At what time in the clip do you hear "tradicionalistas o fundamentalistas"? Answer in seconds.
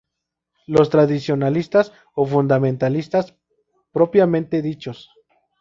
0.89-3.35